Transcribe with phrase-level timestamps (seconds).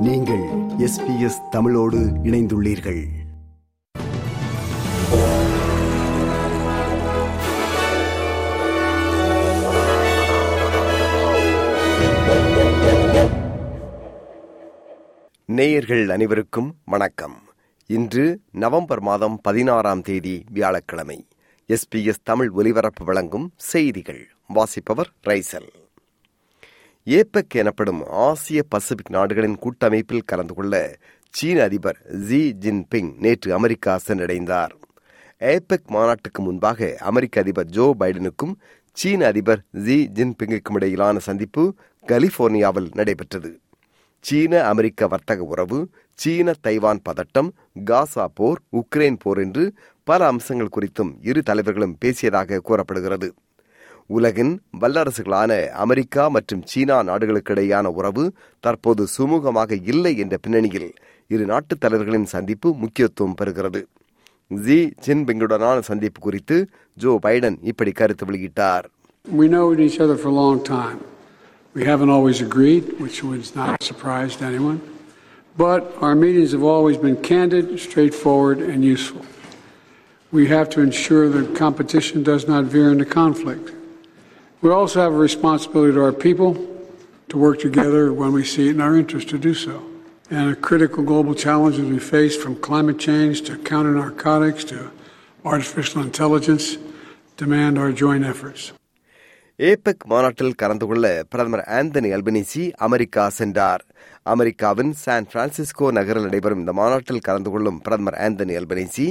[0.00, 0.42] நீங்கள்
[0.78, 3.04] எஸ்பிஎஸ் தமிழோடு இணைந்துள்ளீர்கள்.
[15.46, 17.42] நேயர்கள் அனைவருக்கும் வணக்கம்.
[17.86, 21.26] இன்று நவம்பர் மாதம் பதினாறாம் தேதி வியாழக்கிழமை.
[21.68, 24.28] எஸ்பிஎஸ் தமிழ் ஒலிபரப்பு வழங்கும் செய்திகள்.
[24.48, 25.81] வாசிப்பவர் ரைசல்.
[27.06, 30.74] ஏபெக் எனப்படும் ஆசிய பசிபிக் நாடுகளின் கூட்டமைப்பில் கலந்து கொள்ள
[31.30, 34.72] சீன அதிபர் ஜி ஜின்பிங் நேற்று அமெரிக்கா சென்றடைந்தார்.
[35.40, 38.54] ஏபெக் மாநாட்டுக்கு முன்பாக அமெரிக்க அதிபர் ஜோ பைடனுக்கும்
[38.92, 41.74] சீன அதிபர் ஜி ஜின்பிங்குக்கும் இடையிலான சந்திப்பு
[42.06, 43.52] கலிபோர்னியாவில் நடைபெற்றது.
[44.20, 47.50] சீன அமெரிக்க வர்த்தக உறவு சீன தைவான் பதட்டம்
[47.84, 49.64] காசா போர் உக்ரைன் போர் என்று
[50.04, 53.34] பல அம்சங்கள் குறித்தும் இரு தலைவர்களும் பேசியதாக கூறப்படுகிறது.
[54.10, 55.52] உலகின் வல்லரசுகளான
[55.84, 58.24] அமெரிக்கா மற்றும் சீனா நாடுகளுக்கிடையான உறவு
[58.64, 60.90] தற்போது சுமூகமாக இல்லை என்ற பின்னணியில்
[61.30, 63.82] இரு நாட்டு தலைவர்களின் சந்திப்பு முக்கியத்துவம் பெறுகிறது
[64.50, 66.56] ஜி ஜின்பிங்குடனான சந்திப்பு குறித்து
[66.96, 68.88] ஜோ பைடன் இப்படி கருத்து வெளியிட்டார்
[69.24, 70.96] We know each other for a long time.
[71.74, 74.78] We haven't always agreed, which was not a surprise to anyone,
[75.56, 79.22] but our meetings have always been candid, straightforward, and useful.
[80.32, 83.68] We have to ensure that competition does not veer into conflict.
[84.62, 86.50] We also have a responsibility to our people
[87.30, 89.74] to work together when we see it in our interest to do so.
[90.30, 94.78] And the critical global challenges we face, from climate change to counter narcotics to
[95.44, 96.66] artificial intelligence,
[97.38, 98.62] demand our joint efforts.
[99.58, 103.82] APEC மாநாட்டில் கலந்து கொள்ள பிரதமர் Anthony Albanese America சென்றார்
[104.26, 109.06] அமெரிக்காவின் San Francisco நகரில் நடைபெறும் இந்த மாநாட்டில் கலந்து கொள்ளும் பிரதமர் ஆந்தனி அல்பனிசி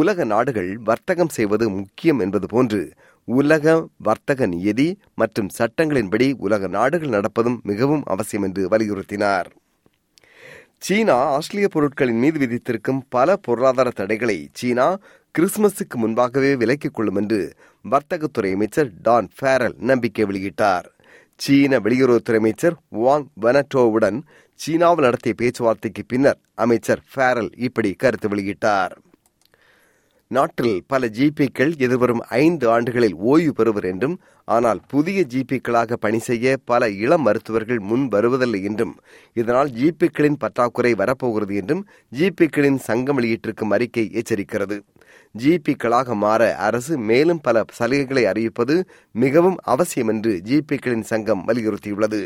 [0.00, 2.80] உலக நாடுகள் வர்த்தகம் செய்வது முக்கியம் என்பது போன்று
[3.24, 9.48] உலக வர்த்தக நியதி மற்றும் சட்டங்களின்படி உலக நாடுகள் நடப்பதும் மிகவும் அவசியம் என்று வலியுறுத்தினார்.
[10.78, 14.98] சீனா ஆஸ்திரேலிய பொருட்களின் மீது விதித்திருக்கும் பல பொருளாதார தடைகளை சீனா
[15.38, 17.40] கிறிஸ்துமஸுக்கு முன்பாகவே விலக்கிக் கொள்ளும் என்று
[17.84, 20.86] வர்த்தகத்துறை அமைச்சர் டான் ஃபேரல் நம்பிக்கை வெளியிட்டார்.
[21.36, 24.18] சீன வெளியுறவுத்துறை அமைச்சர் வாங் வனட்டோவுடன்
[24.54, 28.94] சீனாவில் நடத்திய பேச்சுவார்த்தைக்கு பின்னர் அமைச்சர் ஃபேரல் இப்படி கருத்து வெளியிட்டார்.
[30.32, 34.14] நாட்டில் பல ஜிபிக்கள் எதிர்வரும் ஐந்து ஆண்டுகளில் ஓய்வு பெறுவர் என்றும்
[34.48, 38.94] ஆனால் புதிய ஜிபிக்களாக பணி செய்ய பல இளம் மருத்துவர்கள் முன் வருவதில்லை என்றும்
[39.36, 41.82] இதனால் ஜிபிக்களின் பற்றாக்குறை வரப்போகிறது என்றும்
[42.12, 44.78] ஜிபிக்களின் சங்கம் வெளியிட்டிருக்கும் அறிக்கை எச்சரிக்கிறது.
[45.34, 48.76] ஜிபிக்களாக மாற அரசு மேலும் பல சலுகைகளை அறிவிப்பது
[49.14, 52.22] மிகவும் அவசியம் என்று ஜிபிக்களின் சங்கம் வலியுறுத்தியுள்ளது.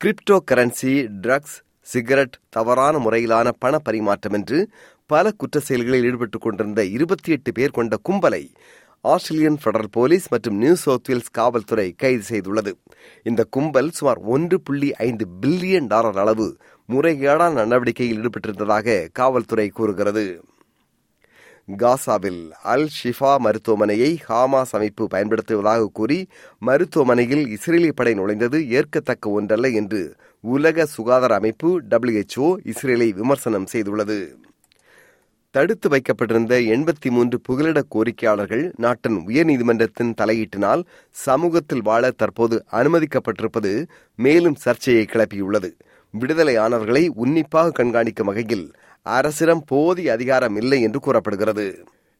[0.00, 1.56] கிரிப்டோ கரன்சி ட்ரக்ஸ்
[1.86, 4.58] சிகரெட் தவறான முறையிலான பண பரிமாற்றம் என்று
[5.06, 8.44] பல குற்ற செயல்களில் ஈடுபட்டுக் கொண்டிருந்த இருபத்தி எட்டு பேர் கொண்ட கும்பலை
[9.00, 12.72] ஆஸ்திரேலியன் பெடரல் போலீஸ் மற்றும் நியூ சவுத் வேல்ஸ் காவல்துறை கைது செய்துள்ளது.
[13.22, 16.56] இந்த கும்பல் சுமார் ஒன்று புள்ளி ஐந்து பில்லியன் டாலர் அளவு
[16.88, 20.24] முறைகேடான நடவடிக்கையில் ஈடுபட்டிருந்ததாக காவல்துறை கூறுகிறது.
[21.68, 26.18] காசாவில் அல் ஷிஃபா மருத்துவமனையை ஹாமாஸ் அமைப்பு பயன்படுத்துவதாக கூறி
[26.58, 34.18] மருத்துவமனையில் இஸ்ரேலிய படை நுழைந்தது ஏற்கத்தக்க ஒன்றல்ல என்று உலக சுகாதார அமைப்பு டபிள்யூஹெச்ஓ இஸ்ரேலை விமர்சனம் செய்துள்ளது.
[35.54, 40.82] தடுத்து வைக்கப்பட்டிருந்த எண்பத்தி மூன்று புகலிட கோரிக்கையாளர்கள் நாட்டின் உயர்நீதிமன்றத்தின் தலையீட்டினால்
[41.16, 43.72] சமூகத்தில் வாழ தற்போது அனுமதிக்கப்பட்டிருப்பது
[44.18, 45.70] மேலும் சர்ச்சையை கிளப்பியுள்ளது.
[46.14, 48.66] விடுதலையானவர்களை உன்னிப்பாக கண்காணிக்கும் வகையில்
[49.06, 51.66] அரசிடம் போதிய அதிகாரம் இல்லை என்று கூறப்படுகிறது.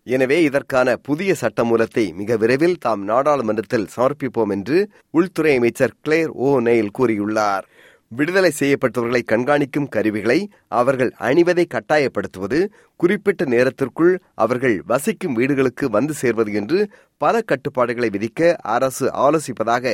[0.06, 4.78] எனவே இதற்கான புதிய சட்டமூலத்தை மிக விரைவில் தாம் நாடாளுமன்றத்தில் சமர்ப்பிப்போம் என்று
[5.18, 7.66] உள்துறை அமைச்சர் கிளேர் ஓ நெயில் கூறியுள்ளார்.
[8.14, 10.38] விடுதலை செய்யப்பட்டவர்களை கண்காணிக்கும் கருவிகளை
[10.72, 12.58] அவர்கள் அணிவதை கட்டாயப்படுத்துவது
[13.00, 16.78] குறிப்பிட்ட நேரத்திற்குள் அவர்கள் வசிக்கும் வீடுகளுக்கு வந்து சேர்வது என்று
[17.23, 18.41] பல கட்டுப்பாடுகளை விதிக்க
[18.73, 19.85] அரசு ஆலோசிப்பதாக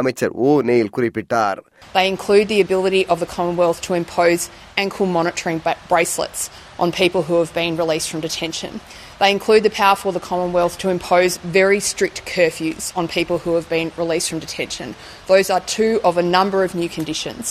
[0.00, 1.60] அமைச்சர் ஓ நெயில் குறிப்பிட்டார்
[1.96, 4.42] They include the ability of the Commonwealth to impose
[4.84, 6.40] ankle monitoring ba- bracelets
[6.78, 8.72] on people who have been released from detention.
[9.20, 13.52] They include the power for the Commonwealth to impose very strict curfews on people who
[13.58, 14.88] have been released from detention.
[15.26, 17.46] Those are two of a number of new conditions.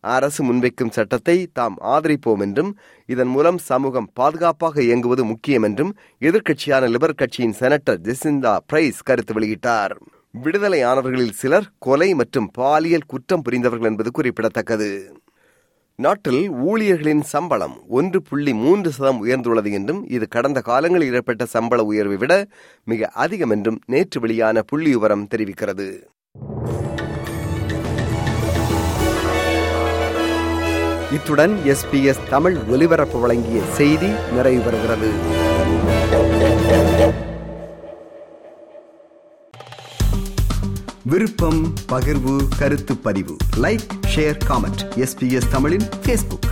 [0.00, 2.70] அரசு முன்வைக்கும் சட்டத்தை தாம் ஆதரிப்போம் என்றும்
[3.08, 9.94] இதன் மூலம் சமூகம் பாதுகாப்பாக இயங்குவது முக்கியம் என்றும் எதிர்க்கட்சியான லிபர் கட்சியின் செனட்டர் ஜெசிந்தா பிரைஸ் கருத்து வெளியிட்டார்.
[10.44, 14.90] விடுதலையானவர்களில் சிலர் கொலை மற்றும் பாலியல் குற்றம் புரிந்தவர்கள் என்பது குறிப்பிடத்தக்கது.
[15.98, 22.16] நாட்டில் ஊழியர்களின் சம்பளம் ஒன்று புள்ளி மூன்று சதம் உயர்ந்துள்ளது என்றும் இது கடந்த காலங்களில் ஏற்பட்ட சம்பள உயர்வை
[22.16, 22.34] விட
[22.84, 25.88] மிக அதிகம் என்றும் நேற்று வெளியான புள்ளி விவரம் தெரிவிக்கிறது.
[31.12, 35.08] இத்துடன் எஸ்பிஎஸ் தமிழ் ஒலிபரப்பு வழங்கிய செய்தி நிறைவு பெறுகிறது.
[41.02, 43.36] விருப்பம் பகிர்வு கருத்து பதிவு.
[43.56, 46.49] லைக் ஷேர் காமெண்ட் எஸ்பிஎஸ் தமிழின் ஃபேஸ்புக்